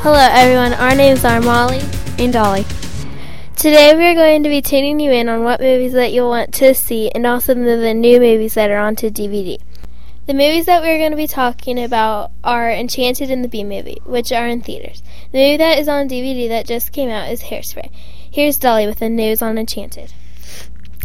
[0.00, 0.74] Hello, everyone.
[0.74, 1.80] Our names are Molly
[2.20, 2.64] and Dolly.
[3.56, 6.54] Today, we are going to be tuning you in on what movies that you'll want
[6.54, 9.58] to see and also the, new movies that are onto DVD.
[10.26, 14.00] The movies that we're going to be talking about are Enchanted and the Bee Movie,
[14.04, 15.02] which are in theaters.
[15.32, 17.90] The movie that is on DVD that just came out is Hairspray.
[18.30, 20.12] Here's Dolly with the news on Enchanted.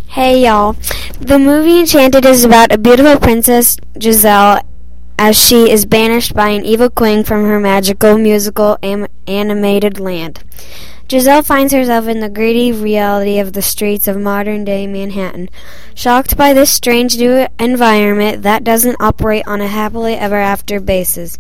[0.10, 0.74] Hey y'all.
[1.20, 4.62] The movie Enchanted is about a beautiful princess, Giselle,
[5.26, 10.44] as she is banished by an evil queen from her magical musical am- animated land.
[11.10, 15.48] Giselle finds herself in the gritty reality of the streets of modern day Manhattan.
[15.96, 21.40] Shocked by this strange new environment that doesn't operate on a happily ever after basis.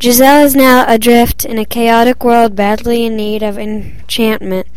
[0.00, 4.68] Giselle is now adrift in a chaotic world badly in need of enchantment.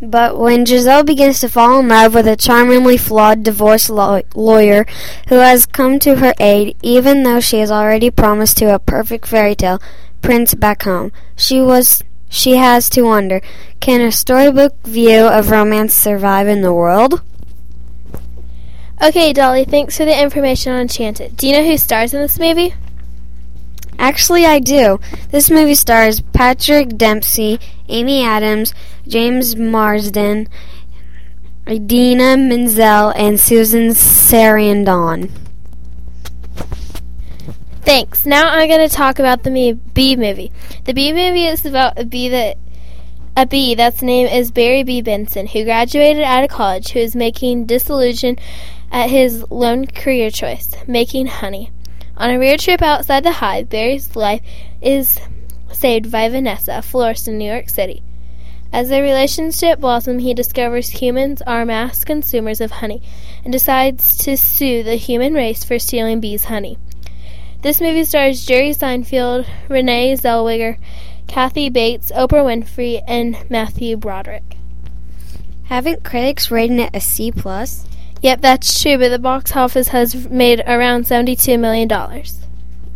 [0.00, 4.86] But when Giselle begins to fall in love with a charmingly flawed divorce law- lawyer
[5.28, 9.26] who has come to her aid, even though she has already promised to a perfect
[9.26, 9.82] fairy tale
[10.22, 13.40] prince back home, she was she has to wonder,
[13.80, 17.22] can a storybook view of romance survive in the world?
[19.02, 21.36] Okay, Dolly, thanks for the information on Enchanted.
[21.36, 22.74] Do you know who stars in this movie?
[23.98, 25.00] Actually, I do.
[25.30, 28.74] This movie stars Patrick Dempsey, Amy Adams,
[29.06, 30.48] James Marsden,
[31.68, 35.30] Idina Menzel, and Susan Sarandon.
[37.82, 38.24] Thanks.
[38.26, 40.52] Now I'm going to talk about the Bee movie.
[40.84, 42.58] The Bee movie is about a bee that
[43.36, 45.00] a bee that's name is Barry B.
[45.00, 48.36] Benson, who graduated out of college, who is making disillusion
[48.90, 51.70] at his lone career choice, making honey.
[52.18, 54.42] On a weird trip outside the hive, Barry's life
[54.82, 55.20] is
[55.70, 58.02] saved by Vanessa, a florist in New York City.
[58.72, 63.00] As their relationship blossoms, he discovers humans are mass consumers of honey
[63.44, 66.76] and decides to sue the human race for stealing bees' honey.
[67.62, 70.76] This movie stars Jerry Seinfeld, Renee Zellweger,
[71.28, 74.56] Kathy Bates, Oprah Winfrey, and Matthew Broderick.
[75.66, 77.86] Haven't critics rated it a C plus?
[78.20, 81.88] Yep, that's true, but the box office has made around $72 million.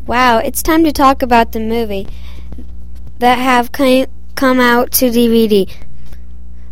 [0.05, 2.09] Wow, it's time to talk about the movie
[3.19, 5.73] that have come out to DVD.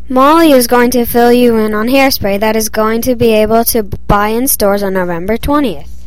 [0.09, 3.62] Molly is going to fill you in on Hairspray that is going to be able
[3.66, 6.00] to buy in stores on November 20th.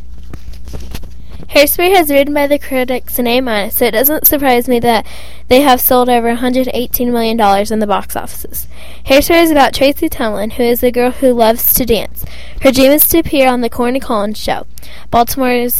[1.54, 5.06] Hairspray has written by the critics an A minus, so it doesn't surprise me that
[5.46, 7.40] they have sold over $118 million
[7.72, 8.66] in the box offices.
[9.06, 12.24] Hairspray is about Tracy Tumlin, who is a girl who loves to dance.
[12.62, 14.66] Her dream is to appear on the Corny Collins Show,
[15.12, 15.76] Baltimore's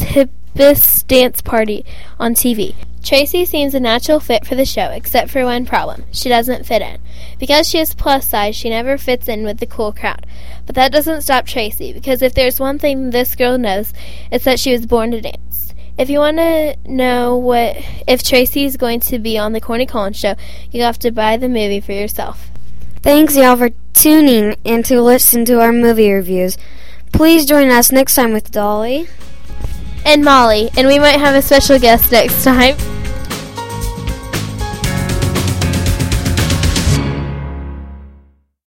[0.55, 1.85] hippest dance party
[2.19, 2.75] on TV.
[3.03, 6.05] Tracy seems a natural fit for the show, except for one problem.
[6.11, 6.99] She doesn't fit in.
[7.37, 10.25] Because she is plus size, she never fits in with the cool crowd.
[10.65, 13.93] But that doesn't stop Tracy, because if there's one thing this girl knows,
[14.31, 15.73] it's that she was born to dance.
[15.97, 17.77] If you want to know what
[18.07, 20.35] if Tracy is going to be on the Corny Collins show,
[20.71, 22.49] you have to buy the movie for yourself.
[23.01, 26.57] Thanks y'all for tuning and to listen to our movie reviews.
[27.13, 29.07] Please join us next time with Dolly
[30.05, 32.94] and Molly, and we might have a special guest next time.